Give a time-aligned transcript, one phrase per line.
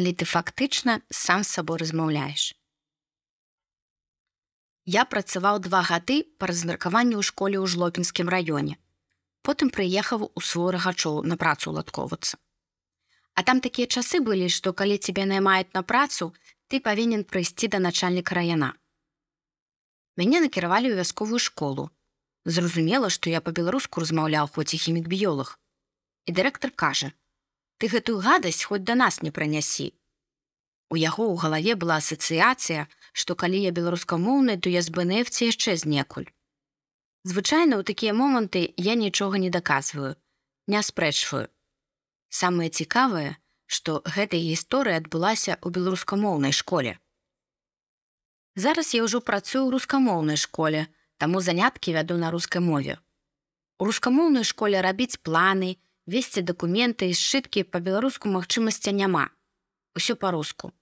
[0.00, 2.56] калі ты фактычна сам з сабой размаўляеш.
[4.88, 8.80] Я працаваў два гады па размеркаванню ў школе ў жлопінскім раёне.
[9.44, 12.40] Потым прыехаў у свой рагачоў на працу ладковацца.
[13.36, 16.32] А там такія часы былі, што калі цябе наймаюць на працу,
[16.72, 18.72] ты павінен прыйсці да начальніка раяна.
[20.16, 21.90] Мяне накіравалі ў вясковую школу.
[22.48, 25.60] Зразумела, што я па-беларуску размаўляў хоць і хімік-біёлог.
[26.24, 27.12] І дырэктар кажа:
[27.80, 29.88] «Ты гэтую гадасць хоць да нас не пранясі.
[30.92, 32.84] У яго ў галаве была асацыяцыя,
[33.16, 36.28] што калі я беларускамоўны, то я з бнфці яшчэ знекуль.
[37.24, 40.16] Звычайна ў такія моманты я нічога не даказваю,
[40.68, 41.48] не спрэчваю.
[42.28, 46.98] Самае цікавае, што гэтая гісторыя адбылася ў беларускамоўнай школе.
[48.60, 53.00] Зараз я ўжо працую ў рускамоўнай школе, таму заняткі вяду на рускай мове.
[53.80, 55.78] У рускамоўнай школе рабіць планы,
[56.10, 59.30] весці дакументы і сшыткі па-беларуску магчымасця няма.
[59.94, 60.74] Усё па-руску.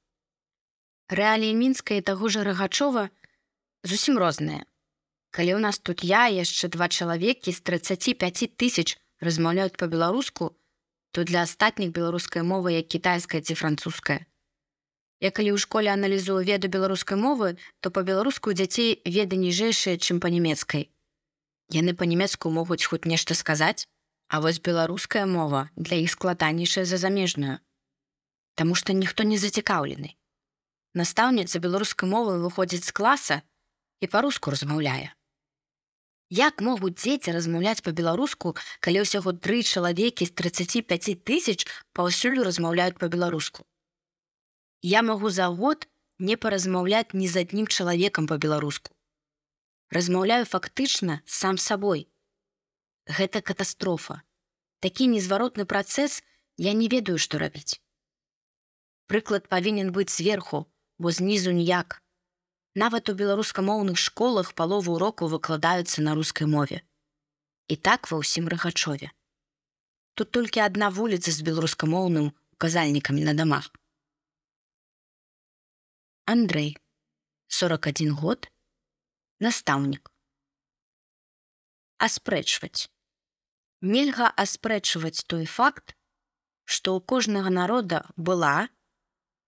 [1.12, 3.08] Рэаліі мінска і таго ж рагачова
[3.84, 4.64] зусім розныя.
[5.30, 10.56] Калі ў нас тут я яшчэ два чалавекі з 35 тысяч размаўляюць па-беларуску,
[11.12, 14.24] то для астатніх беларускай мовы як кітайская ці французская.
[15.20, 20.88] Я калі ў школе аналізую веду беларускай мовы, то па-беларуску дзяцей веды ніжэйшыя, чым па-нямецкай.
[21.74, 23.88] Яны па-нямецку могуць хоць нешта сказаць,
[24.28, 27.58] а вось беларуская мова для іх складанейшая за замежную.
[28.54, 30.14] Таму што ніхто не зацікаўлены.
[30.94, 33.42] Настаўніца беларускай мовы выходзіць з класа
[34.00, 35.14] і па-руску размаўляе.
[36.28, 38.52] Як могуць дзеці размаўляць па-беларуску,
[38.84, 41.64] калі ўсяго тры чалавекі з 35 тысяч
[41.96, 43.64] паўсюль размаўляюць па-беларуску.
[44.82, 48.92] Я магу за год не паразмаўляць ні з адным чалавекам па-беларуску.
[49.88, 52.08] Размаўляю фактычна сам сабой.
[53.08, 54.20] Гэта катастрофа.
[54.84, 56.20] Такі незваротны працэс
[56.60, 57.80] я не ведаю, што рабіць.
[59.08, 60.66] Прыклад павінен быць зверху,
[60.98, 62.02] бо знізу ніяк.
[62.76, 66.82] Нават у беларускамоўных школах палову уроку выкладаюцца на рускай мове.
[67.72, 69.08] І так ва ўсім рагачове.
[70.12, 73.72] Тут толькі адна вуліца з беларускамоўным указальнікамі на дамах.
[76.28, 76.76] Андрей
[77.48, 78.52] 41 год
[79.40, 80.12] настаўнік
[81.96, 82.92] аспрэчваць
[83.80, 85.94] нельга аспрэчваць той факт
[86.68, 88.68] што ў кожнага народа была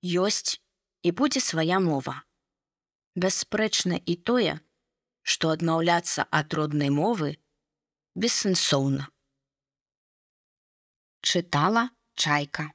[0.00, 0.56] ёсць
[1.04, 2.20] і будзе свая мова
[3.16, 4.58] бясспрэчна і тое,
[5.22, 7.36] што адмаўляцца ад роднай мовы
[8.14, 9.10] бессэнсоўна.
[11.20, 12.70] Чытала чайка.